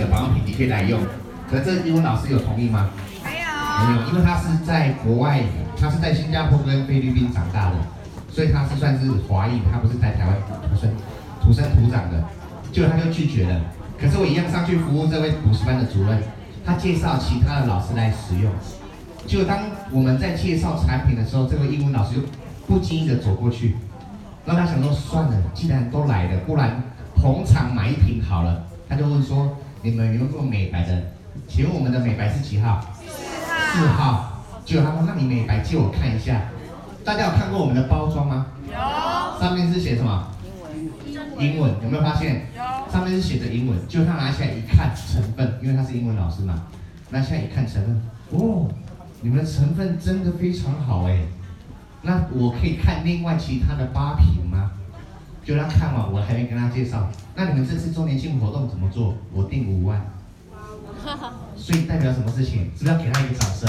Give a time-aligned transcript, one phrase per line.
[0.00, 0.98] 的保养品，你可以来用。
[1.50, 2.90] 可是这英文老师有同意吗？
[3.24, 3.46] 没有，
[3.86, 5.42] 没有，因为他是在国外，
[5.78, 7.76] 他是在新加坡跟菲律宾长大的，
[8.30, 10.36] 所以他是算是华裔，他不是在台湾
[10.68, 10.90] 土生
[11.42, 12.24] 土生土长的，
[12.72, 13.60] 结果他就拒绝了。
[14.00, 16.22] 可是我一样上去服务这位补习班的主任，
[16.64, 18.50] 他介绍其他的老师来使用。
[19.26, 19.58] 就当
[19.90, 22.22] 我们在介绍产品的时候，这位英文老师就
[22.66, 23.76] 不经意的走过去，
[24.46, 26.82] 让他想说算了，既然都来了，不然
[27.14, 28.64] 捧场买一瓶好了。
[28.88, 31.02] 他就问说：你们有没有做美白的？
[31.48, 32.80] 请问我们的美白是几号？
[33.06, 33.08] 四
[33.48, 33.72] 号。
[33.72, 34.44] 四号。
[34.64, 36.42] 就他说：那你美白借我看一下。
[37.02, 38.46] 大家有看过我们的包装吗？
[38.66, 39.40] 有。
[39.40, 40.28] 上面是写什么？
[41.06, 41.44] 英文。
[41.44, 41.72] 英文。
[41.82, 42.46] 有没有发现？
[42.54, 42.92] 有。
[42.92, 43.78] 上面是写着英文。
[43.88, 46.66] 就他拿起来一看成分，因为他是英文老师嘛，
[47.08, 48.68] 拿起来一看成分，哦。
[49.22, 51.18] 你们的成分真的非常好哎，
[52.02, 54.70] 那我可以看另外其他的八瓶吗？
[55.44, 57.08] 就让他看完，我还没跟他介绍。
[57.42, 59.14] 那你们这次周年庆活动怎么做？
[59.32, 59.98] 我定五万，
[61.56, 62.70] 所以代表什么事情？
[62.76, 63.66] 是不是要给他一个掌声？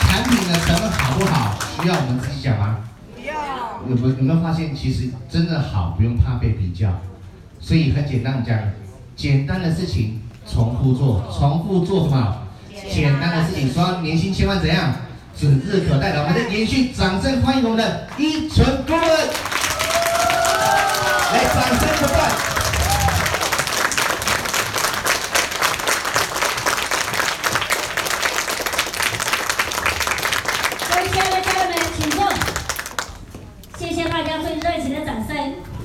[0.00, 1.58] 产品的成分好不好？
[1.82, 2.78] 需要我们自己讲吗？
[3.14, 3.34] 不要。
[3.86, 6.88] 有没有没有发现，其实真的好，不用怕被比较。
[7.60, 8.58] 所以很简单讲，
[9.14, 12.38] 简单的事情重复做，重复做什么？
[12.90, 14.94] 简单的事情，说年薪千万怎样，
[15.36, 16.22] 指日可待的。
[16.22, 19.28] 我们再延续，掌声欢迎我们的依纯顾问，
[21.30, 22.18] 来，掌声不断。
[30.88, 32.18] 各位亲爱的家人们，请坐。
[33.78, 35.36] 谢谢大家最热情的掌声。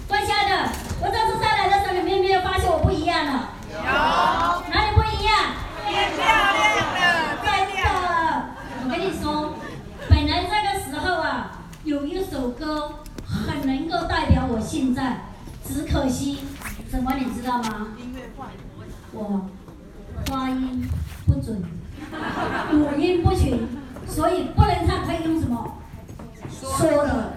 [0.07, 0.69] 各位亲爱的，
[1.01, 3.49] 我这次上来的时候，你们有没有发现我不一样了？
[3.69, 3.79] 有。
[4.71, 5.35] 哪里不一样？
[5.89, 6.87] 变漂亮的
[8.85, 9.55] 我跟你说
[10.09, 11.49] 本来这个时候啊。
[11.83, 12.93] 有一首歌
[13.27, 15.17] 很能够代表我现在，
[15.65, 16.39] 只可惜
[16.89, 17.87] 什么你知道吗？
[19.13, 19.49] 我
[20.25, 20.87] 发音
[21.25, 21.63] 不准，
[22.73, 23.59] 五音不全，
[24.07, 25.77] 所以不能唱，可以用什么？
[26.61, 27.33] 说的。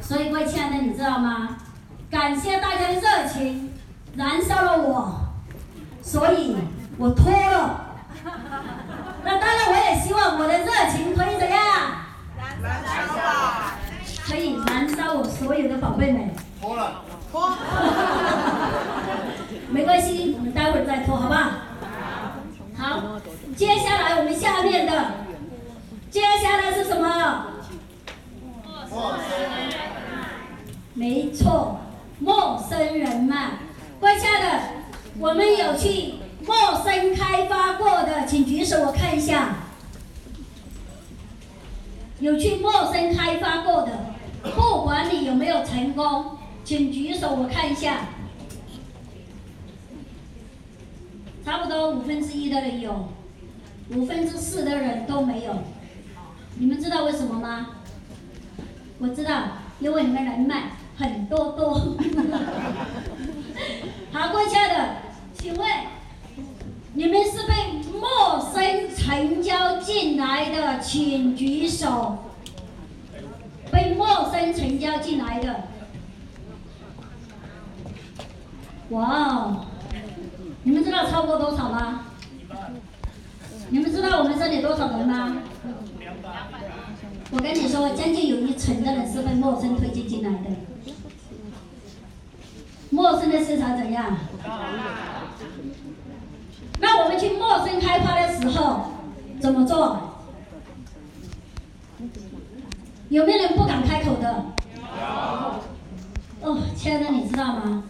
[0.00, 1.56] 所以各位亲爱的，你知道吗？
[2.10, 3.70] 感谢大家的热情，
[4.16, 5.20] 燃烧了我，
[6.02, 6.56] 所以
[6.98, 7.86] 我脱了。
[9.24, 11.60] 那当然，我也希望我的热情可以怎样？
[12.36, 13.76] 燃烧吧。
[14.26, 16.30] 可以燃烧我所有的宝贝们。
[16.60, 17.52] 脱了，脱。
[19.70, 21.50] 没关系，我们待会儿再脱，好不好？
[22.76, 23.20] 好。
[23.56, 24.92] 接下来我们下面的，
[26.10, 27.46] 接下来是什么？
[28.90, 29.50] 陌生人。
[30.94, 31.78] 没错，
[32.18, 33.50] 陌生人脉。
[34.00, 34.60] 各位亲爱的，
[35.18, 36.14] 我们有去
[36.46, 39.54] 陌生开发过的，请举手，我看一下。
[42.18, 43.92] 有去陌生开发过的。
[44.54, 46.38] 不管你有没有成功，
[46.70, 48.02] 请举手，我看一下。
[51.44, 53.08] 差不多五分之一的人有，
[53.92, 55.64] 五分之四的人都没有。
[56.60, 57.70] 你们知道为什么吗？
[59.00, 59.48] 我知道，
[59.80, 61.74] 因为你们人脉很多多。
[64.12, 64.94] 好，各位亲爱的，
[65.36, 65.68] 请问
[66.94, 72.18] 你们是被陌生成交进来的，请举手。
[73.72, 75.64] 被陌生成交进来的，
[78.90, 79.66] 哇哦！
[80.64, 82.06] 你们知道超过多少吗？
[83.68, 85.36] 你们知道我们这里多少人吗？
[87.30, 90.50] 我跟你说，将近有一成的人是被陌生推荐进来的。
[92.90, 94.16] 陌生的市场怎样？
[96.80, 98.90] 那我们去陌生开发的时候
[99.40, 100.18] 怎么做？
[103.08, 104.46] 有没有人不敢开口的？
[106.42, 107.84] 哦，亲爱的，你知道吗？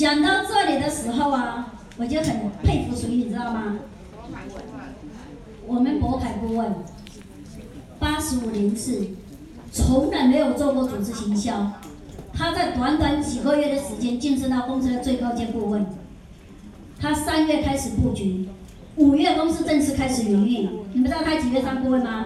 [0.00, 3.76] 讲到这里的时候啊，我就很佩服谁，你知道吗？
[5.66, 6.74] 我们博凯顾问，
[7.98, 9.08] 八十五年次，
[9.70, 11.72] 从来没有做过组织行销，
[12.32, 15.84] 他在短短几个月的时间晋升到公司的最高阶顾问。
[16.98, 18.48] 他三月开始布局，
[18.96, 20.70] 五月公司正式开始营运。
[20.94, 22.24] 你们知道他几月当顾问吗？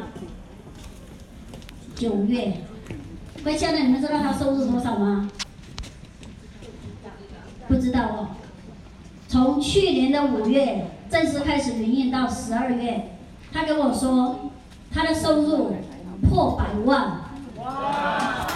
[1.96, 2.58] 九月，
[3.42, 5.28] 各位亲爱的，你们知道他收入多少吗？
[7.68, 8.28] 不知道哦。
[9.28, 13.10] 从去年的五月正式开始营运到十二月，
[13.52, 14.50] 他跟我说，
[14.92, 15.76] 他的收入
[16.28, 17.20] 破百万。
[17.58, 18.46] 哇！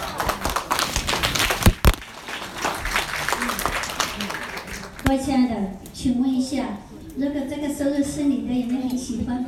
[5.03, 5.55] 各位亲爱的，
[5.91, 6.65] 请问一下，
[7.17, 9.45] 如果这个收入是你的，有没有很喜欢？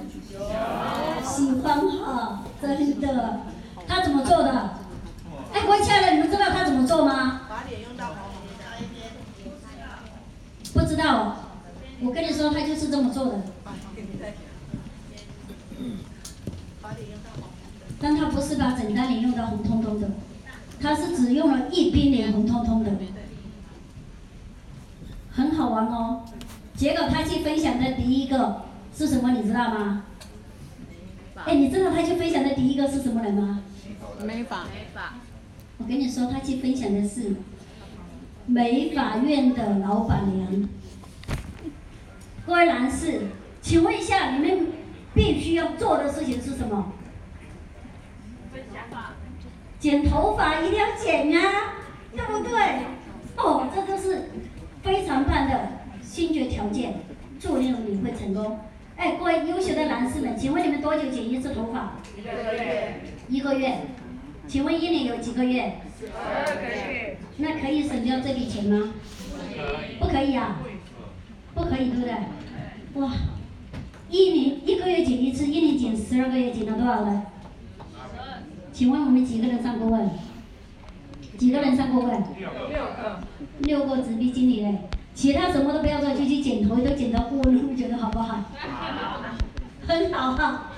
[1.24, 3.42] 喜欢哈，真的。
[3.88, 4.72] 他怎么做的？
[5.54, 7.42] 哎，各位亲爱的，你们知道他怎么做吗？
[7.48, 8.16] 把脸用到旁
[8.94, 9.12] 边，
[10.74, 11.38] 不知道，
[12.02, 13.42] 我跟你说，他就是这么做的。
[17.98, 20.10] 但他不是把整张脸用到红彤彤的，
[20.82, 22.92] 他是只用了一边脸红彤彤的，
[25.32, 26.26] 很好玩哦。
[26.76, 30.04] 结果他去分享的第一个是什么，你知道吗？
[31.46, 33.62] 哎，你知道他去分享的第一个是什么人吗？
[34.26, 34.66] 没法。
[35.78, 37.38] 我跟你说，他去分享的是
[38.46, 40.70] 美发院的老板娘。
[42.46, 43.22] 各位男士，
[43.62, 44.68] 请问一下，你们
[45.14, 46.94] 必须要做的事情是什么？
[49.80, 51.74] 剪头发一定要剪啊，
[52.16, 52.56] 对不对？
[53.38, 54.30] 哦，这就是
[54.84, 55.70] 非常棒的
[56.04, 57.00] 先决条件，
[57.40, 58.60] 注定你会成功。
[58.96, 61.94] 哎，各位优秀的男士们，请问你们多久剪一次头发？
[62.16, 63.02] 一个月。
[63.28, 63.78] 一个月。
[64.48, 65.78] 请问一年有几个月？
[66.00, 67.11] 十二个月。
[67.38, 68.94] 那可以省掉这笔钱吗？
[70.00, 70.60] 不可以啊，
[71.54, 72.14] 不可以，对不对？
[73.02, 73.12] 哇，
[74.10, 77.24] 一年一个月减一次，一年减十二个月，减了多少了？
[78.72, 80.10] 请问我们几个人上过问？
[81.38, 82.24] 几个人上过问？
[82.38, 83.20] 六个。
[83.60, 84.78] 六个直逼经理嘞，
[85.14, 88.44] 其他什么都不要做，就去剪头都剪到过，你们觉得好不好？
[89.88, 90.72] 很好哈，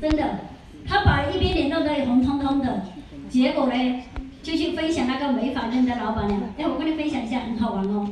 [0.00, 0.40] 真的。
[0.84, 2.82] 他把一边脸弄得红彤彤的，
[3.30, 4.02] 结果呢，
[4.42, 6.40] 就去分享那个美发院的老板娘。
[6.58, 8.08] 哎，我跟你分享一下，很好玩哦。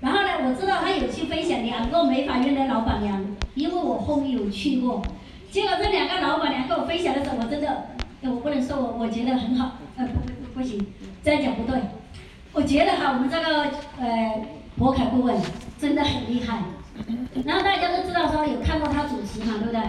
[0.00, 3.24] 然后呢，我知道他有去分享两个美发院的老板娘，
[3.54, 5.02] 因为我后面有去过。
[5.50, 7.68] 结果这两个老板娘跟我分享的时候，我真的，
[8.22, 10.84] 哎，我不能说我我觉得很好，呃，不不不行，
[11.22, 11.80] 这样讲不对。
[12.52, 14.42] 我觉得哈，我们这个呃
[14.76, 15.36] 博凯顾问
[15.78, 16.62] 真的很厉害。
[17.44, 19.80] 然后大家都知道说有看过他主持嘛，对不对？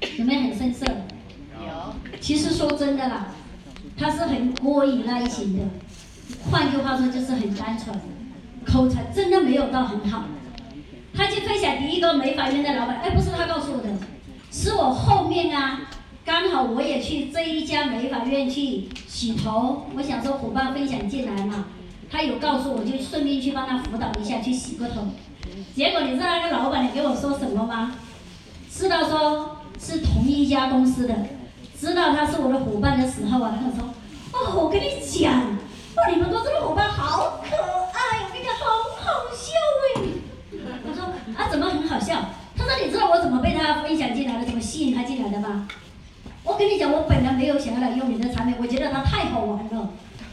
[0.00, 0.18] 对。
[0.18, 0.84] 有没有很生涩？
[0.86, 2.18] 有。
[2.20, 3.28] 其实说真的啦，
[3.98, 5.64] 他是很过瘾类型的，
[6.50, 7.94] 换句话说就是很单纯，
[8.64, 10.24] 口才真的没有到很好。
[11.14, 13.88] 他去分享第一个美发院的老板，哎，不是他告诉我的。
[14.50, 15.90] 是我后面啊，
[16.24, 21.66] 刚好我也去这一家美发院去洗头，我想说伙伴分享进来嘛，
[22.08, 25.08] 他有告诉我就顺便去帮他辅导一下去洗个头，
[25.74, 27.94] 结果你知道那个老板你给我说什么吗？
[28.70, 31.14] 知道说是同一家公司的，
[31.78, 33.88] 知道他是我的伙伴的时候啊，他说，
[34.32, 38.66] 哦，我跟你讲，哦，你们都这个伙伴好可爱，我跟你讲好
[38.96, 39.54] 好笑
[39.86, 40.02] 哎，
[40.88, 41.04] 我说
[41.36, 42.20] 啊怎么很好笑？
[42.56, 45.68] 他说：“你知道我怎么被他分享进来的，怎么吸引他进来的吗？
[46.42, 49.90] 我跟你讲，我本来没有想要来用你的产品，我觉得他太好玩了。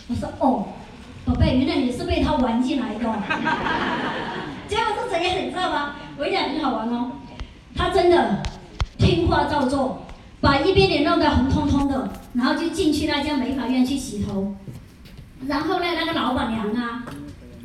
[0.07, 0.65] 我说哦，
[1.23, 2.99] 宝贝，原来你是被他玩进来的。
[4.67, 5.95] 结果是怎样，你知道吗？
[6.17, 7.11] 我跟你讲很好玩哦。
[7.75, 8.41] 他真的
[8.97, 10.04] 听话照做，
[10.45, 14.55] 把一边脸弄得红彤彤的，然后就进去那家美发院去洗头。
[15.47, 17.03] 然后呢，那个老板娘啊，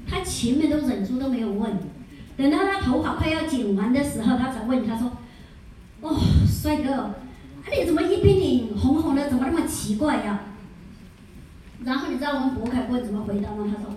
[0.09, 1.79] 她前面都忍住都没有问。”
[2.39, 5.13] 等到他头发快要剪完的时候，他才问他说
[6.01, 6.19] ：“哦，
[6.49, 7.11] 帅哥，
[7.71, 10.41] 你怎么一边脸红红的，怎么那么奇怪呀？”
[11.85, 13.67] 然后你知道我们博凯问怎么回答吗？
[13.71, 13.95] 他说：“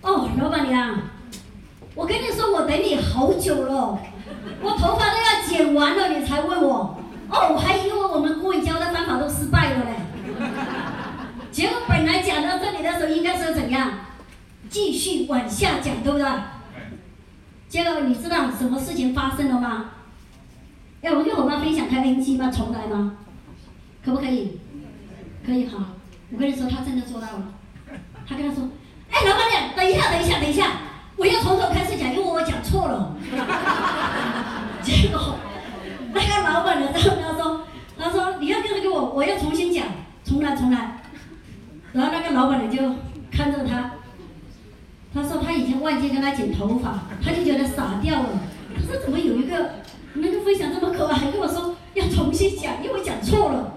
[0.00, 1.00] 哦，老板娘，
[1.94, 3.98] 我跟你说，我等你好久了，
[4.62, 6.96] 我头发都要剪完了，你才问我。
[7.30, 9.90] 哦，我还以为我们过教的方法都失败了嘞。
[11.52, 13.90] 结果本来讲到这里的时候，应该是怎样？
[14.68, 16.26] 继续往下讲，对不对？”
[17.68, 19.90] 结果你知道什么事情发生了吗？
[21.02, 22.50] 要，我跟伙伴分享开 NG 吗？
[22.50, 23.16] 重来吗？
[24.04, 24.58] 可不可以？
[25.46, 25.78] 可以好。
[26.32, 27.54] 我跟你说，他真的做到了。
[28.28, 28.68] 他跟他说
[29.10, 30.66] ：“哎，老板娘，等一下，等一下，等一下，
[31.16, 33.16] 我要从头开始讲，因为我讲错了。”
[36.12, 36.98] 那个老板娘他
[37.36, 37.62] 说
[37.98, 39.86] ：“他说你要跟他给我，我要重新讲，
[40.24, 41.02] 重来，重来。”
[41.92, 42.96] 然后那个老板娘就
[43.30, 43.92] 看着他。
[45.12, 48.28] 他说他以前忘记跟他剪头发，他就觉得傻掉了。
[48.74, 49.70] 他说怎么有一个
[50.14, 53.74] 能够分享这么可爱，还跟我说要重新讲，因为讲错了。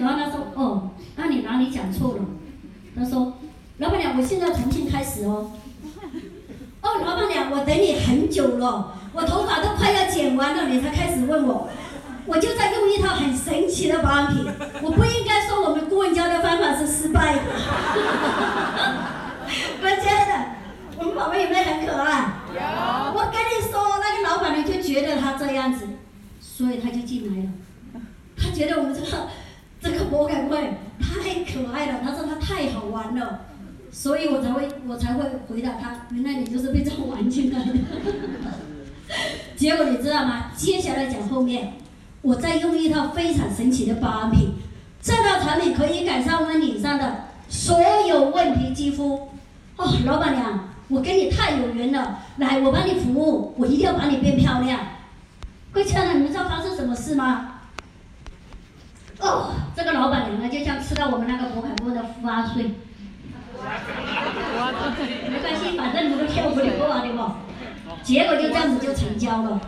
[0.00, 2.22] 然后他说哦，那你哪里讲错了？
[2.96, 3.34] 他说
[3.78, 5.52] 老板娘，我现在重新开始哦。
[6.80, 11.68] 哦，老板娘，我等你很久了，我头发都快要剪完了，你才开始问我。
[12.26, 14.44] 我就在用一套很神奇的保养品，
[14.82, 17.42] 我不应该说我们顾问教的方法是失败的。
[19.82, 20.54] 我觉得。
[20.96, 22.32] 我们宝贝有没有很可爱？
[22.54, 22.60] 有。
[23.14, 25.88] 我跟你说，那个老板娘就觉得他这样子，
[26.40, 27.50] 所以他就进来了。
[28.36, 29.28] 他觉得我们这个
[29.82, 33.40] 这个博感会太可爱了，他说他太好玩了，
[33.90, 36.06] 所以我才会我才会回答他。
[36.12, 37.74] 原来你就是被这么玩进来的。
[39.56, 40.50] 结果你知道吗？
[40.56, 41.74] 接下来讲后面，
[42.22, 44.54] 我再用一套非常神奇的保养品，
[45.00, 49.28] 这套产品可以改善我们脸上的所有问题肌肤。
[49.76, 50.68] 哦，老板娘。
[50.88, 54.78] 我跟你太有缘了，来，我帮你服务，我一定要把你变漂亮。
[55.72, 57.52] 各位亲爱的，你们知道发生什么事吗？
[59.18, 62.74] 哦，这个老板娘呢，就像吃到我们那个博凯波的富阿水。
[65.30, 67.18] 没关系，反正你们跳不了啊，对不？
[68.04, 69.60] 结果就这样子就成交了，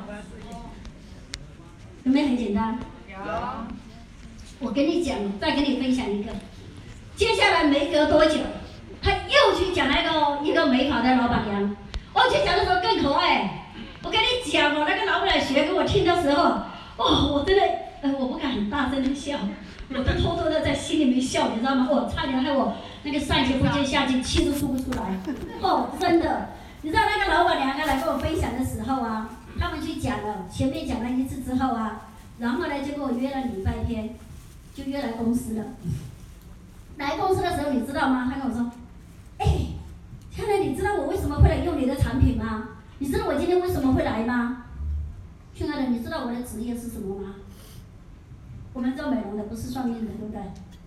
[2.04, 2.78] 有没有很简单？
[3.08, 3.16] 有。
[4.58, 6.30] 我跟你讲，再跟你分享一个，
[7.16, 8.38] 接下来没隔多久，
[9.02, 11.76] 他又去讲那个一个美发的老板娘，
[12.12, 13.64] 我去讲的时候更可爱。
[14.02, 16.42] 我跟你讲哦，那个老板娘学给我听的时候，
[16.96, 17.62] 哦，我真的，
[18.02, 19.38] 呃，我不敢很大声的笑，
[19.90, 21.88] 我都偷偷的在心里面笑，你知道吗？
[21.90, 25.18] 我差点害我那个上气不接下气，气都出不出来。
[25.60, 26.50] 哦，真的，
[26.86, 29.28] 你知道那个老板娘来跟我分享的时候啊，
[29.58, 32.02] 他们去讲了，前面讲了一次之后啊，
[32.38, 34.14] 然后呢就跟我约了礼拜天，
[34.72, 35.64] 就约来公司了。
[36.96, 38.30] 来公司的时候，你知道吗？
[38.32, 38.70] 他跟我说，
[39.38, 39.46] 哎，
[40.30, 42.68] 现在你知道我为什么会来用你的产品吗？
[43.00, 44.66] 你知道我今天为什么会来吗？
[45.56, 47.34] 亲爱的，你知道我的职业是什么吗？
[48.72, 50.40] 我们做美容的不是算命的，对不对？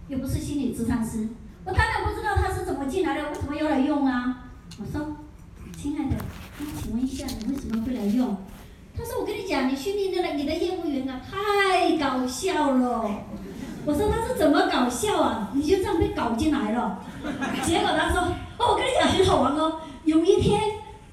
[0.07, 1.27] 又不是心理咨商师，
[1.65, 4.45] 我当然不知道他是怎么进来的，为什么要来用啊？
[4.79, 5.05] 我说，
[5.81, 6.15] 亲爱的，
[6.57, 8.35] 那请问一下，你为什么会来用？
[8.97, 13.09] 他说，我跟你讲，你训练的你的业务员啊，太搞笑了。
[13.85, 15.51] 我说他是怎么搞笑啊？
[15.53, 16.99] 你就这样被搞进来了。
[17.63, 18.19] 结果他说，
[18.57, 20.59] 哦，我跟你讲很好玩哦，有一天。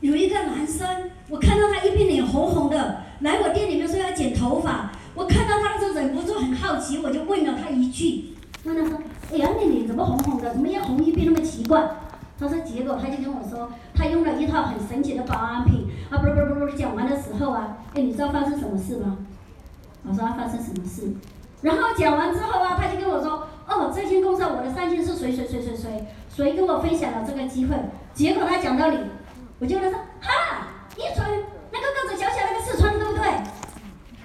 [0.00, 4.90] 有一个男生，我看到他一边脸红红的，来我店里面说要剪头发。
[5.14, 8.98] 我看到他的时候忍不住很好奇，我就问了他一句，问他说
[9.32, 10.52] ：“哎呀，你脸怎么红红的？
[10.52, 11.88] 怎么要红一边那么奇怪？”
[12.38, 15.88] 他说，结果他就跟我说，他用了一套很神奇的保养品。
[16.10, 19.16] 啊，不不不不，讲完的时候啊，哎，你知道发生什么事吗？
[20.08, 21.12] 我说发生什么事？
[21.62, 27.74] 然后讲完之后啊，他就跟我说：“哦，这间公司我的上线是谁谁谁谁谁，谁跟我分享了这个机会？”
[28.14, 28.98] 结果他讲到你。
[29.58, 31.26] 我就跟他说，哈，一纯，
[31.72, 33.24] 那个个子小小那个四川，对不对？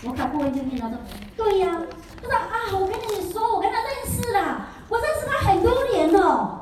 [0.03, 0.97] 我考过一就听他说，
[1.37, 1.81] 对呀。
[2.21, 6.60] 他说啊，我跟你说，我跟他认识了，我认识他很多年了。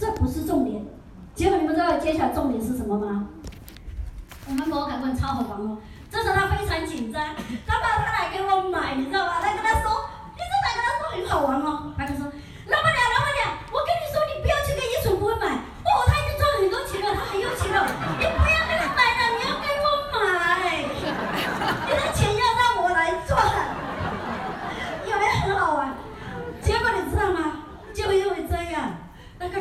[0.00, 0.82] 这不是重点，
[1.34, 3.28] 结果你们知道接下来重点是什么吗？
[4.48, 5.76] 我们摩凯问超好玩哦，
[6.10, 7.22] 这时候他非常紧张，
[7.66, 9.40] 他怕他来给我买，你知道吧？
[9.40, 12.32] 来跟他说，你知道跟他说很好玩哦，他就说。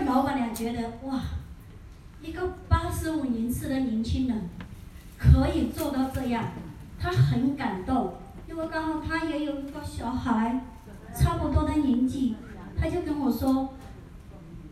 [0.09, 1.21] 老板娘觉得哇，
[2.19, 4.49] 一个八十五年次的年轻人
[5.17, 6.43] 可以做到这样，
[6.99, 8.15] 她很感动。
[8.47, 10.61] 因为刚好她也有一个小孩，
[11.15, 12.35] 差不多的年纪，
[12.77, 13.69] 她就跟我说：“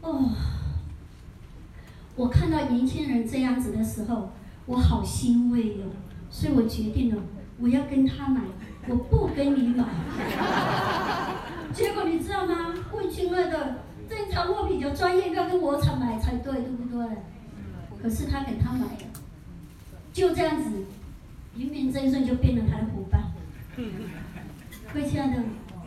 [0.01, 0.31] 哦，
[2.15, 4.31] 我看到年轻人这样子的时候，
[4.65, 5.91] 我好欣慰哟、哦。
[6.29, 7.21] 所以我决定了，
[7.59, 8.41] 我要跟他买，
[8.87, 9.85] 我不跟你买。
[11.73, 12.73] 结果你知道吗？
[12.91, 17.05] 我亲爱的。”正常货比较专业，要跟我厂买才对，对不对？
[18.01, 19.03] 可是他给他买了，
[20.13, 20.85] 就这样子，
[21.57, 23.21] 芸芸真顺就变成他的伙伴。
[23.75, 25.43] 各位亲爱的，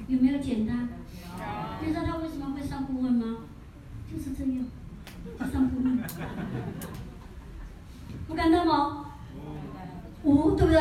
[0.06, 0.90] 有没有简单？
[1.80, 3.38] 你知道他为什么会上顾问吗？
[4.12, 4.66] 就是这样，
[8.28, 9.06] 不简单吗？
[10.22, 10.80] 无，对不对？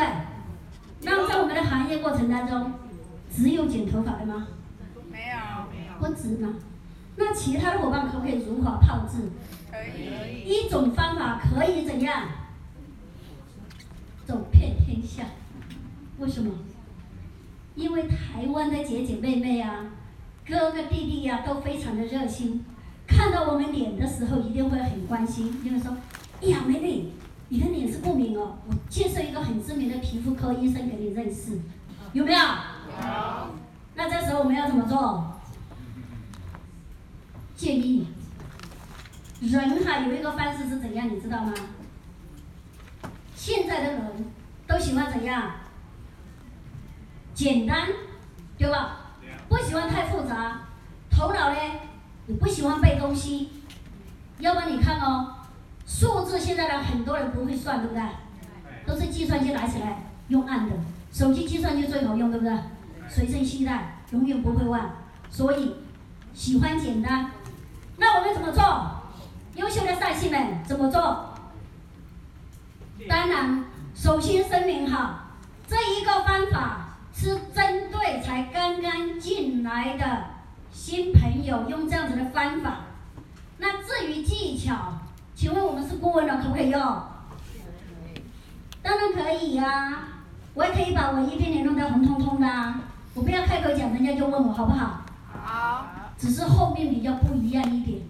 [1.02, 2.72] 那在我们的行业过程当中，
[3.34, 4.48] 只有剪头发的吗？
[5.10, 5.36] 没有，
[5.98, 6.54] 不止吗？
[7.16, 9.30] 那其他的伙伴可不可以如法炮制？
[9.70, 10.42] 可以。
[10.44, 12.28] 一种方法可以怎样？
[14.26, 15.24] 走遍天下。
[16.18, 16.52] 为什么？
[17.74, 19.86] 因为台湾的姐姐妹妹啊，
[20.46, 22.64] 哥哥弟弟呀、啊，都非常的热心，
[23.20, 25.94] 看到我们脸的时候一定会很关心，因为说
[26.40, 27.12] ：“哎呀，美女，
[27.50, 31.60] 你的脸是过敏哦，我介绍一个很知名的皮肤科医生给你认识，
[32.14, 32.46] 有没有？”有。
[33.94, 35.38] 那这时候我们要怎么做？
[37.54, 38.06] 建议，
[39.42, 41.52] 人哈有一个方式是怎样，你知道吗？
[43.34, 44.24] 现在的人
[44.66, 45.56] 都喜欢怎样？
[47.34, 47.86] 简单，
[48.56, 49.10] 对吧？
[49.46, 50.62] 不喜欢太复杂，
[51.10, 51.56] 头脑呢
[52.30, 53.50] 也不喜欢背东西。
[54.38, 55.34] 要不然你看哦，
[55.84, 58.02] 数字现在呢很多人不会算，对不对？
[58.86, 60.76] 都是计算机拿起来用按的，
[61.12, 62.56] 手机计算机最好用，对不对？
[63.08, 64.92] 随身携带，永远不会忘。
[65.28, 65.74] 所以
[66.32, 67.32] 喜欢简单。
[67.96, 68.62] 那我们怎么做？
[69.56, 71.34] 优秀的上线们怎么做？
[73.08, 75.32] 当然，首先声明哈，
[75.66, 80.24] 这一个方法是针对才刚刚进来的
[80.72, 82.80] 新朋友用这样子的方法。
[83.58, 84.94] 那至于技巧，
[85.34, 86.80] 请问我们是顾问了，可不可以用？
[88.82, 90.08] 当然可以呀、
[90.54, 92.74] 我也可以把我一片脸弄得红彤彤的、
[93.14, 95.02] 我不要开口讲，人家就问我好不好？
[95.44, 95.86] 好。
[96.16, 98.00] 只是后面比较不一样一点。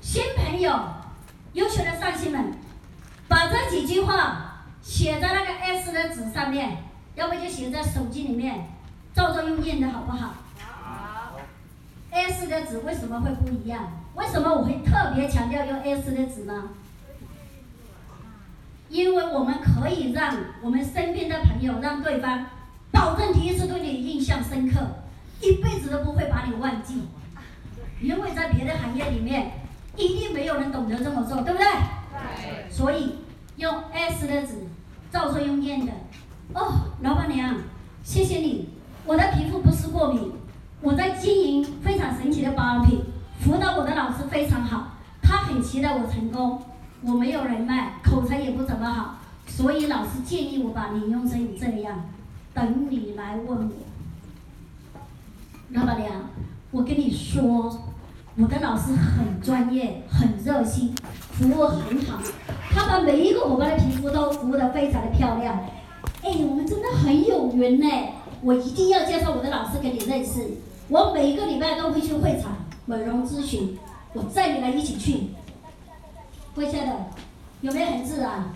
[0.00, 0.76] 新朋友，
[1.52, 2.52] 优秀的上新们，
[3.28, 6.76] 把这几句话写在那个 S 的纸上面，
[7.14, 8.68] 要不就写在手机里面，
[9.14, 10.12] 照着用印的好不？
[10.12, 10.34] 好。
[12.14, 13.90] S 的纸为什么会不一样？
[14.14, 16.70] 为什么我会特别强调用 S 的纸呢？
[18.88, 22.46] 因为我们可以让我们身边的朋友，让对方
[22.92, 24.80] 保证第一次对你印象深刻，
[25.40, 27.02] 一辈子都不会把你忘记。
[28.00, 29.52] 因为在别的行业里面。
[29.96, 31.66] 一定没有人懂得这么做，对不对？
[32.42, 32.68] 对。
[32.68, 33.20] 所以
[33.58, 34.66] 用 S 的纸，
[35.12, 35.92] 照作用印的。
[36.52, 37.54] 哦，老板娘，
[38.02, 38.70] 谢谢你。
[39.06, 40.32] 我的皮肤不是过敏，
[40.84, 43.00] 我在经营非常神奇的保养品，
[43.40, 44.88] 辅导我的老师非常好，
[45.22, 46.60] 他很期待我成功。
[47.00, 52.04] 我没有人脉，口才也不怎么好，所以老师建议我把你用成这样，
[52.52, 53.72] 等你来问我。
[55.70, 56.12] 老板娘，
[56.70, 57.80] 我跟你说。
[58.36, 60.92] 我的老师很专业，很热心，
[61.30, 62.18] 服务很好。
[62.72, 65.54] 他把每一个伙伴的皮肤都服务得非常的漂亮。
[66.20, 67.86] 哎，我们真的很有缘呢！
[68.42, 70.40] 我一定要介绍我的老师给你认识。
[70.94, 72.52] 我每个礼拜都会去会场
[72.86, 73.76] 美容咨询，
[74.12, 75.30] 我载你们一起去。
[76.54, 77.06] 跪下的，
[77.62, 78.52] 有没有很自然？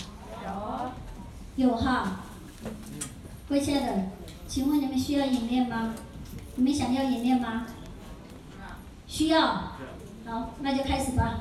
[1.57, 1.67] 有。
[1.67, 2.21] 有哈。
[3.49, 4.05] 跪下的，
[4.47, 5.97] 请问你们需要饮料吗？
[6.55, 7.67] 你们想要饮料吗？
[9.09, 9.73] 需要，
[10.25, 11.41] 好，那就开始吧，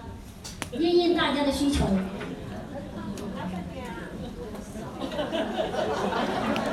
[0.72, 1.86] 应应大家的需求。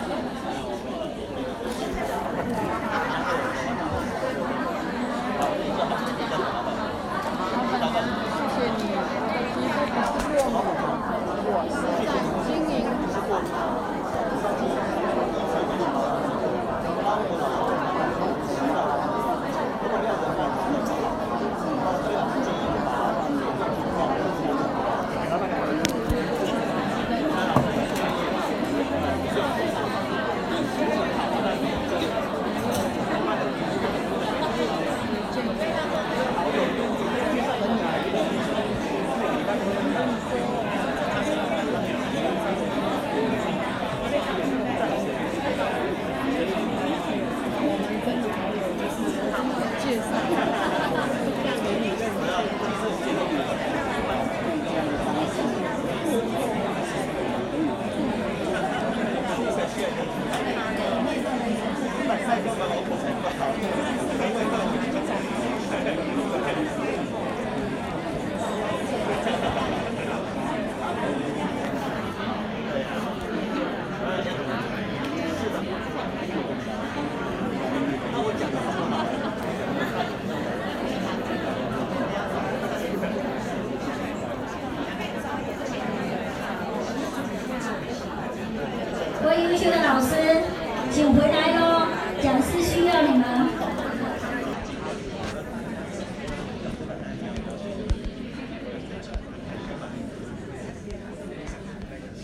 [92.25, 93.23] 讲师需要你们。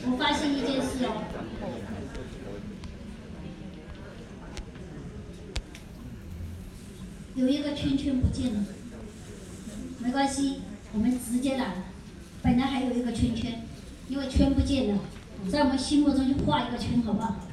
[0.07, 1.23] 我发现一件事哦。
[7.35, 8.65] 有一个圈圈不见了，
[9.99, 10.61] 没关系，
[10.95, 11.75] 我们直接来。
[12.43, 13.67] 本来还有一个圈圈，
[14.09, 14.99] 因为圈不见了，
[15.51, 17.50] 在我们心目中就画一个圈，好不好？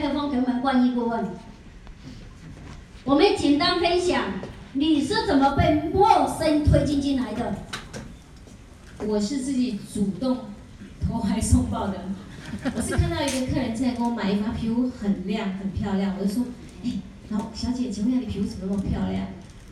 [0.00, 1.26] 克风给我们冠益顾问。
[3.04, 4.24] 我们简单分享，
[4.74, 6.08] 你是怎么被陌
[6.38, 7.54] 生推进进来的？
[9.06, 10.38] 我是自己主动
[11.06, 11.94] 投怀送抱的。
[12.76, 16.16] 我是看到一个客人进来给我买衣服，她皮肤很亮，很漂亮。
[16.18, 16.44] 我就说，
[16.84, 16.92] 哎、
[17.30, 19.26] 老，然后小姐，请问一下你皮肤怎么那么漂亮？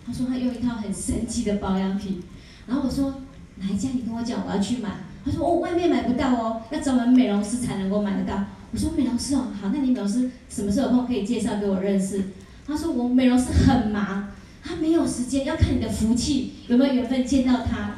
[0.06, 2.22] 她说她用一套很神奇的保养品。
[2.66, 3.22] 然后我说
[3.56, 3.88] 哪一家？
[3.92, 4.90] 你跟我讲，我要去买。
[5.24, 8.44] 她说哦，外面买不到哦，要找我们美容师才能够买得到。
[8.76, 12.20] 我说美容师哦，好，那你美容师什么时候有空可以介绍给我认识？
[12.66, 14.28] 他说我美容师很忙，
[14.62, 17.94] 他没有时间，要看你的福气有没有缘分见到他。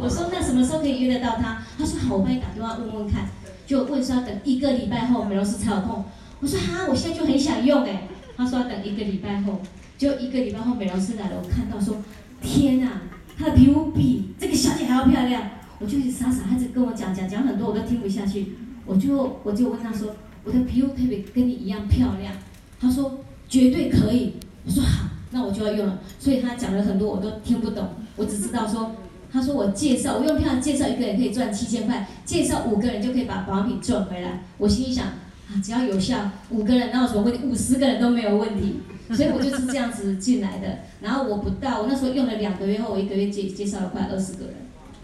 [0.00, 1.62] 我说那什么时候可以约得到他？
[1.76, 3.26] 他说好，我帮你打电话问问看。
[3.66, 6.02] 就问说要等一个礼拜后美容师才有空。
[6.40, 8.08] 我说哈，我现在就很想用哎。
[8.38, 9.60] 他说要等一个礼拜后，
[9.98, 11.98] 就一个礼拜后美容师来了，我看到说
[12.40, 13.02] 天哪，
[13.38, 15.42] 他的皮肤比这个小姐还要漂亮。
[15.78, 18.54] 我就傻傻，他就跟我讲讲讲很多，我都听不下去。
[18.86, 22.32] 我就我就问他说，我的皮肤特别跟你一样漂亮？
[22.80, 24.34] 他说绝对可以。
[24.64, 25.98] 我说好，那我就要用了。
[26.18, 28.96] 所以他讲了很多我都听不懂，我只知道说，
[29.32, 34.44] 他说我介绍，我用漂亮介绍一个人可以赚七千块，介绍五个人就可以把保养品赚回来。
[34.58, 37.46] 我心里想啊，只要有效，五个人那有什么问题？
[37.46, 38.80] 五十个人都没有问题。
[39.14, 40.80] 所以我就是这样子进来的。
[41.00, 44.54] 然后我不到，我那时候用了两个月后，我一个月介介绍了快二十个人。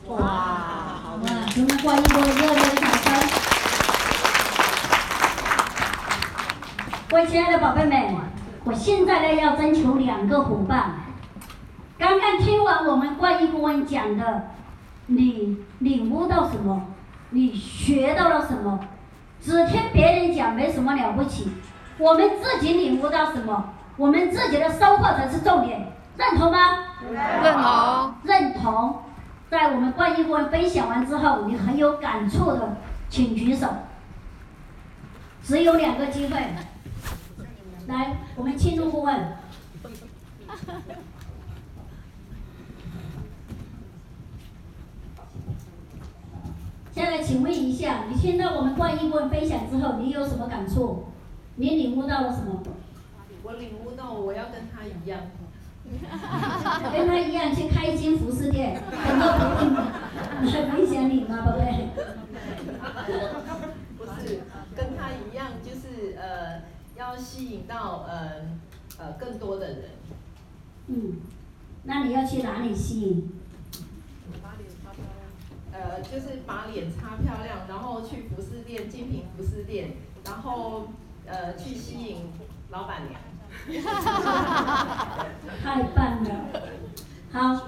[0.08, 0.18] 哇，
[1.00, 2.91] 好哇，我们观音波热烈的
[7.12, 8.02] 各位亲爱的宝贝们，
[8.64, 10.92] 我现在呢要征求两个伙伴。
[11.98, 14.48] 刚刚听完我们观音顾问讲的，
[15.08, 16.86] 你领悟到什么？
[17.28, 18.80] 你学到了什么？
[19.42, 21.52] 只听别人讲没什么了不起，
[21.98, 23.62] 我们自己领悟到什么？
[23.98, 26.78] 我们自己的收获才是重点，认同吗？
[27.12, 28.14] 认同。
[28.22, 29.02] 认同。
[29.50, 32.74] 在我们观音顾问分享完之后，你很有感触的，
[33.10, 33.68] 请举手。
[35.42, 36.38] 只有两个机会。
[37.86, 39.36] 来，我们庆祝顾问。
[46.92, 51.06] 现在请问一下，你听到我们观音顾问分享之后，你有什么感触？
[51.56, 52.62] 你领悟到了什么？
[53.42, 55.20] 我领悟到我要跟他一样。
[56.92, 59.80] 跟他一样去开一间服饰店，很多朋友
[60.50, 61.88] 来分享你吗，宝贝？
[63.98, 64.40] 不是，
[64.74, 65.81] 跟他一样，就是呃，
[67.02, 68.46] 要吸引到呃
[68.98, 69.90] 呃更多的人。
[70.86, 71.16] 嗯，
[71.82, 73.28] 那你要去哪里吸引？
[74.40, 75.20] 把脸擦漂亮。
[75.72, 80.88] 呃，就是把脸擦漂亮，然后去服饰店，精品服饰店，然后
[81.26, 82.30] 呃去吸引
[82.70, 83.20] 老板娘。
[85.62, 86.30] 太棒了！
[87.32, 87.66] 好，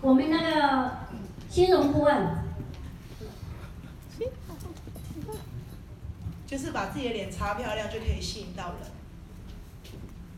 [0.00, 0.90] 我们那个
[1.48, 2.14] 金融顾问，
[6.54, 8.88] 就是把自己的脸擦漂亮就可以吸引到人，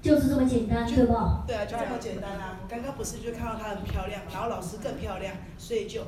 [0.00, 1.44] 就是这么简单，对吧？
[1.46, 2.58] 对啊，就这么简单啊！
[2.66, 6.04] 刚刚不是就看到她很漂亮，然后老师更漂亮，所以就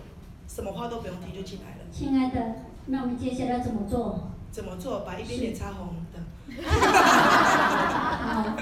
[0.48, 1.82] 什么话都不用提就进来了。
[1.92, 2.40] 亲爱的，
[2.86, 4.30] 那我们接下来怎么做？
[4.50, 5.00] 怎么做？
[5.00, 6.20] 把一边脸擦红的。
[6.56, 8.56] 好，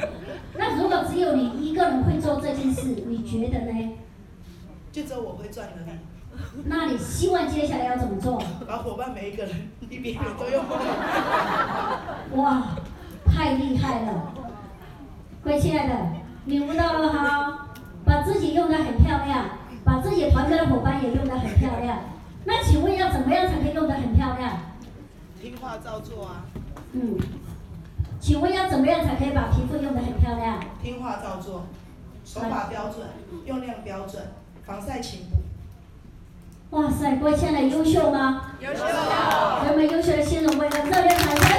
[0.59, 3.93] 那如果只有你一个人会做这件事，你觉得呢？
[4.91, 5.93] 就只有我会赚的呢。
[6.67, 8.43] 那你希望接下来要怎么做？
[8.67, 10.77] 把伙伴每一个人一边脸都用过。
[12.43, 12.69] 哇，
[13.25, 14.33] 太厉害了！
[15.43, 15.95] 各位亲爱的，
[16.47, 17.69] 领悟到了哈，
[18.05, 19.45] 把自己用得很漂亮，
[19.85, 21.99] 把自己团队的伙伴也用得很漂亮。
[22.45, 24.59] 那请问要怎么样才可以用得很漂亮？
[25.41, 26.45] 听话照做啊。
[26.93, 27.19] 嗯。
[28.19, 30.59] 请问要怎么样才可以把皮肤用得很漂亮？
[30.83, 31.67] 听话照做，
[32.25, 33.07] 手法标准，
[33.45, 34.21] 用量标准，
[34.65, 35.37] 防晒勤补。
[36.77, 38.53] 哇塞，各位亲爱的优秀吗？
[38.61, 38.85] 优秀。
[39.67, 41.57] 有没有优秀的新人为了热烈掌声？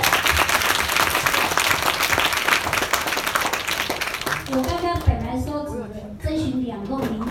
[4.51, 5.73] 我刚刚本来说只
[6.23, 7.25] 征询两个名额，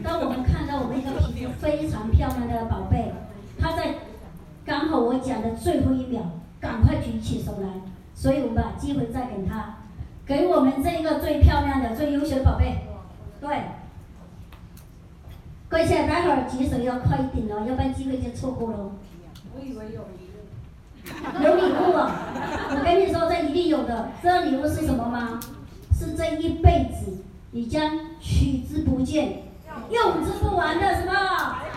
[0.00, 3.12] 当我们看到我们一个皮肤非常漂亮的宝贝，
[3.60, 3.96] 她在
[4.64, 6.22] 刚好我讲的最后一秒，
[6.60, 7.68] 赶快举起手来。
[8.14, 9.74] 所以我们把机会再给她，
[10.24, 12.86] 给我们这个最漂亮的、最优秀的宝贝。
[13.40, 13.48] 对，
[15.68, 18.90] 跪下，待会儿举手要快一点哦，要不然机会就错过了。
[19.54, 20.38] 我以为有礼物。
[21.42, 22.20] 有礼物啊！
[22.70, 24.10] 我跟你说，这一定有的。
[24.22, 25.40] 知道礼物是什么吗？
[25.92, 29.42] 是这一辈子你将取之不尽、
[29.90, 31.12] 用之不完的什么？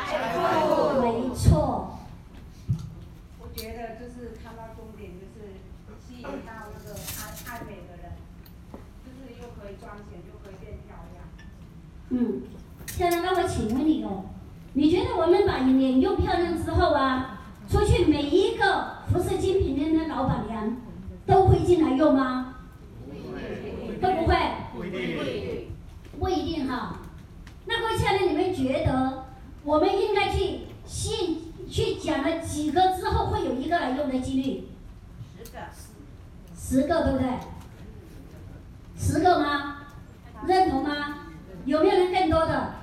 [0.06, 1.02] 财富。
[1.02, 1.98] 没错。
[3.40, 5.60] 我觉得就是看到重点就是。
[6.08, 8.12] 吸引到那个爱爱美的人，
[9.04, 11.26] 就是又可以赚钱，又可以变漂亮。
[12.10, 12.44] 嗯，
[13.10, 14.26] 那我请问你哦，
[14.74, 20.78] 你觉得我们把脸用漂亮之后啊，出去每一个服饰精品店的老板娘
[21.26, 22.56] 都会进来用吗？
[24.02, 24.36] 会不会？
[24.76, 25.68] 不一定。
[26.20, 27.00] 不一定哈。
[27.66, 29.26] 那各位亲爱的，你们觉得
[29.64, 34.68] 我们应该去吸去讲了几个之后，会有一个来用的几率？
[35.38, 35.60] 十个。
[36.56, 37.28] 十个对不对？
[38.98, 39.78] 十个吗？
[40.46, 41.18] 认同吗？
[41.66, 42.74] 有没有人更多的？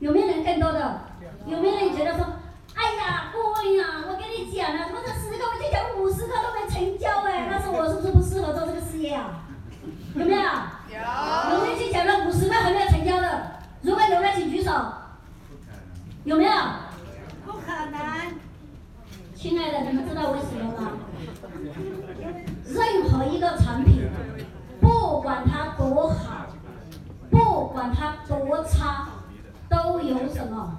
[0.00, 1.00] 有没有人更多的？
[1.46, 1.58] 有。
[1.60, 2.26] 没有人觉得说
[2.74, 9.42] 哎呀顾问呀我跟你讲了怎么这十个我就讲五十个都没成交哎 但是我是不是不适合做这个事业啊？
[10.14, 10.40] 有没有？
[10.40, 11.60] 有。
[11.62, 13.52] 没有去讲了五十个还没有成交的？
[13.82, 14.72] 如果有的请举手。
[16.24, 16.50] 有没有？
[17.46, 18.00] 不可能。
[19.34, 20.92] 亲爱的你们知道为什么吗？
[22.66, 24.08] 任何一个产品
[24.80, 26.46] 不管它多好
[27.30, 29.08] 不管它多差
[30.00, 30.78] 都有什么？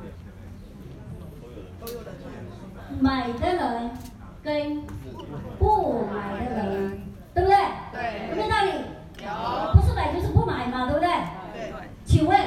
[3.00, 3.92] 买的人
[4.44, 4.82] 跟
[5.58, 7.02] 不买的人，
[7.34, 7.56] 对不对？
[7.94, 8.30] 对。
[8.30, 8.72] 有没有道理？
[9.24, 9.74] 有。
[9.74, 11.10] 不是买就是不买嘛，对不对？
[11.54, 11.74] 对。
[12.06, 12.40] 请问，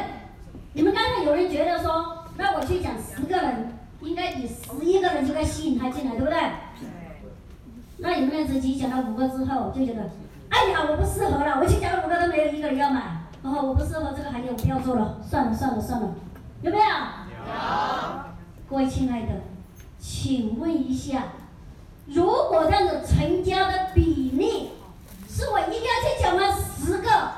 [0.73, 6.39] 你们刚才有人觉得说，那我去讲十个人，应该以十一个人就该吸引他进来，对不对？
[7.99, 10.03] 那有没有自己讲了五个之后就觉得，
[10.51, 16.09] 哎呀，我不适合了，我去讲了五个都没有一个人要买，然后我不适合这个行业，我不要做了，算了算了算了，
[16.63, 16.85] 有没有？
[16.85, 16.85] 有。
[18.69, 19.43] 各位亲爱的，
[19.99, 21.25] 请问一下，
[22.07, 24.71] 如果这样子成交的比例，
[25.29, 26.43] 是我一定要去讲吗？
[26.55, 27.31] 十个，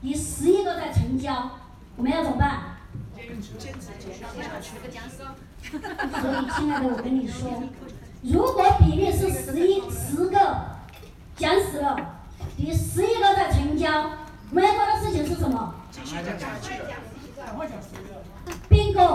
[0.00, 1.50] 你十一个在成交，
[1.96, 2.76] 我们要怎么办？
[3.16, 3.24] 所
[6.32, 7.62] 以，亲爱的，我跟你说，
[8.22, 10.36] 如果比例是十一十个
[11.36, 11.96] 讲死了，
[12.56, 14.10] 你十一个在成交，
[14.50, 15.74] 我们要做的事情是什么
[18.70, 19.08] ？Bingo，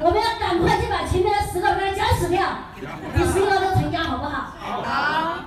[0.00, 2.46] 我们要赶快去把前面的十个给它讲死掉，
[3.14, 4.54] 你十一个都成交好不好？
[4.58, 5.44] 好。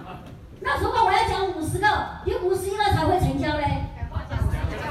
[0.61, 1.87] 那如果我要讲五十个，
[2.25, 3.85] 你五十一个才会成交嘞？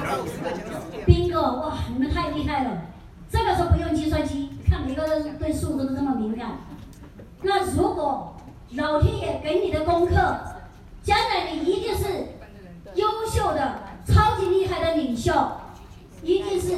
[1.07, 2.71] Bingo，哇，你们太厉害了，
[3.31, 6.59] 这个时候不用计算机，看每个人对数字都这么敏感。
[7.43, 8.37] 那如果
[8.73, 10.15] 老天爷给你的功课，
[11.05, 12.05] 将来你一定是
[12.95, 15.33] 优秀的、超级厉害的领袖，
[16.23, 16.77] 一定是。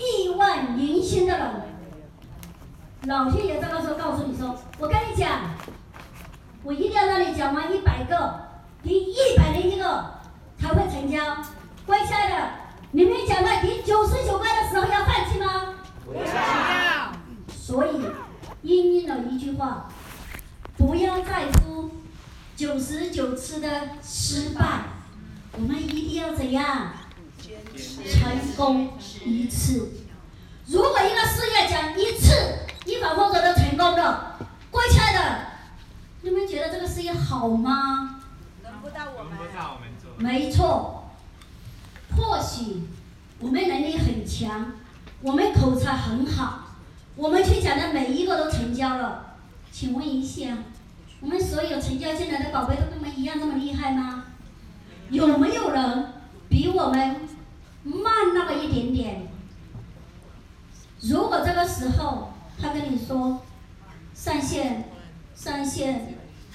[0.00, 1.50] 亿万明星的人，
[3.06, 5.40] 老天爷这个时候告诉你说：“我跟你讲，
[6.62, 8.42] 我一定要让你讲完一百个，
[8.80, 10.20] 第一百零一个
[10.56, 11.18] 才会成交。”
[11.84, 12.50] 乖亲爱的，
[12.92, 15.74] 你们讲到第九十九个的时候要放弃吗？
[17.50, 18.00] 所以，
[18.62, 19.88] 应应了一句话：
[20.76, 21.90] 不要在乎
[22.54, 23.68] 九十九次的
[24.00, 24.62] 失败，
[25.60, 26.92] 我们一定要怎样？
[28.08, 29.90] 成功一次，
[30.66, 32.32] 如果一个事业讲一次
[32.86, 34.38] 一帆风顺都成功了，
[34.70, 35.46] 各位亲爱的，
[36.22, 38.20] 你们觉得这个事业好吗？
[38.62, 40.12] 轮不到我们，轮不到我们做。
[40.18, 41.10] 没错，
[42.16, 42.84] 或许
[43.40, 44.74] 我们能力很强，
[45.22, 46.76] 我们口才很好，
[47.16, 49.34] 我们去讲的每一个都成交了。
[49.72, 50.58] 请问一下，
[51.18, 54.17] 我们所有成交进来的宝贝都跟我们一样这么厉害吗？
[55.10, 56.12] 有没有人
[56.48, 57.16] 比我们？
[57.84, 59.28] 慢那么一点点。
[61.00, 63.40] 如果这个时候他跟你说，
[64.14, 64.90] 上线，
[65.34, 66.14] 上线，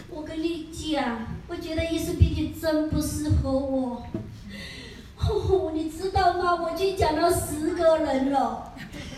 [0.10, 4.04] 我跟你讲，我觉得伊思碧媞真不适合我。
[5.18, 6.54] 哦，你知道吗？
[6.56, 8.74] 我去讲了十个人了，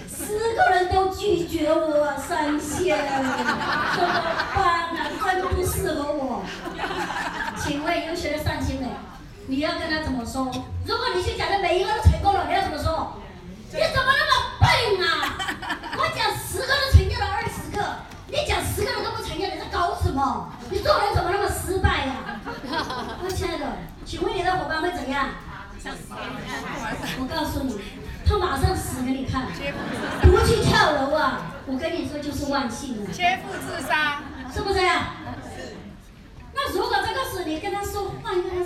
[0.07, 4.23] 十个人都拒绝我上线，怎么
[4.55, 5.09] 办啊？
[5.25, 6.43] 真不适合我。
[7.59, 8.74] 请问有谁上线？
[9.47, 10.51] 你要跟他怎么说？
[10.85, 13.21] 如果你去讲的每一个都成功了，你要怎么说？
[13.71, 14.67] 你怎么那么笨
[15.05, 15.37] 啊？
[15.97, 20.49] 我讲十个都成交了二十个，你讲十个人都不成交，你在搞什么？
[20.71, 22.41] 你做人怎么那么失败呀、啊？
[23.23, 23.65] 我亲爱的，
[24.03, 25.29] 请问你的伙伴会怎样？
[27.19, 27.79] 我告诉你，
[28.27, 29.45] 他马上死给你看。
[30.23, 31.53] 不去跳楼啊！
[31.67, 33.11] 我跟你说就是万幸了。
[33.11, 35.09] 切腹自杀，是不是呀？
[36.55, 38.65] 那如果这个事你跟他说换一个人。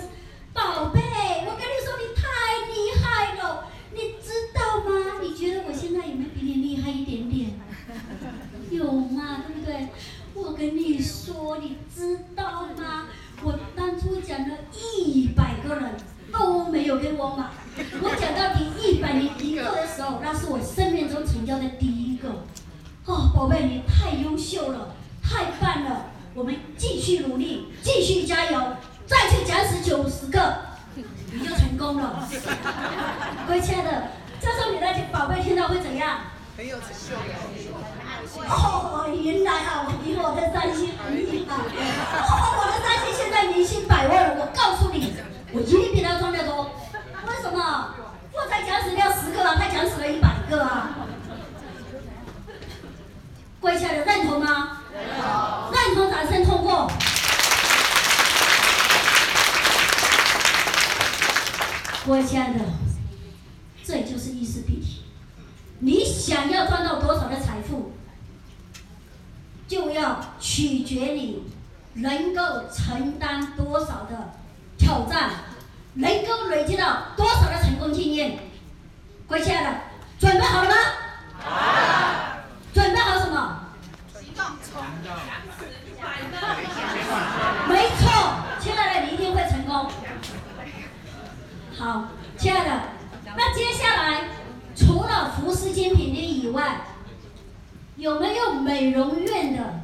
[0.52, 1.00] 宝贝，
[1.46, 2.22] 我跟你说，你太
[2.72, 5.20] 厉害了，你知道吗？
[5.22, 7.50] 你觉得我现在有没有比你厉害一点点？
[8.70, 9.44] 有吗？
[9.46, 9.88] 对不对？
[10.34, 13.08] 我跟你说，你知道吗？
[13.42, 15.94] 我当初讲了一百个人
[16.32, 17.46] 都没有给我买，
[18.02, 22.44] 我讲到第一百零一个的时候，那是我生命中成交的第一个。
[23.06, 28.76] 哦，宝贝，你太优秀了，太棒了，我们继续努力，继续加油。
[29.10, 30.56] 再去讲死九十个，
[30.94, 32.28] 你就成功了。
[33.44, 34.04] 各位亲爱的，
[34.40, 36.18] 这时候你的宝贝听到会怎样？
[38.48, 41.56] 哦，原来啊，我比我的占星很厉害。
[41.56, 44.36] 哦，我的占星现在年薪百万了。
[44.38, 45.12] 我告诉你，
[45.52, 46.70] 我一定比他赚得多。
[47.26, 47.94] 为什么？
[48.32, 50.90] 我才讲死掉十个啊，他讲死了一百个啊。
[53.60, 54.82] 各位亲爱的，认同吗？
[55.72, 56.88] 认同，掌声通过。
[62.10, 62.58] 各位亲爱的，
[63.84, 65.04] 这就是意思碧媞。
[65.78, 67.92] 你想要赚到多少的财富，
[69.68, 71.44] 就要取决你
[71.94, 74.32] 能够承担多少的
[74.76, 75.30] 挑战，
[75.94, 78.40] 能够累积到多少的成功经验。
[79.28, 79.80] 各位亲爱的，
[80.18, 80.76] 准备好了吗？
[98.00, 99.80] 有没有美容院的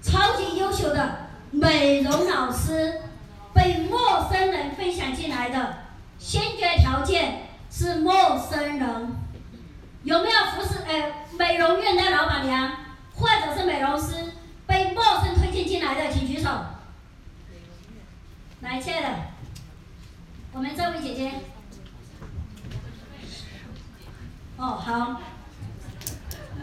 [0.00, 3.02] 超级优秀的美容老师
[3.52, 5.84] 被陌生人分享进来的？
[6.18, 9.12] 先决条件是陌生人。
[10.04, 12.72] 有没有服饰呃美容院的老板娘
[13.14, 14.32] 或者是美容师
[14.66, 16.48] 被陌生推荐进来的，请举手。
[18.62, 19.08] 来，亲爱的，
[20.52, 21.32] 我们这位姐姐。
[24.56, 25.20] 哦，好。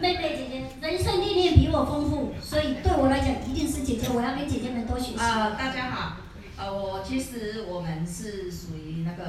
[0.02, 5.18] 妹妹姐姐，人生历练比我丰富，所以对我来讲一定是姐姐，我要跟姐姐们多学习。
[5.20, 6.16] 呃，大家好，
[6.56, 9.22] 呃，我其实我们是属于那个。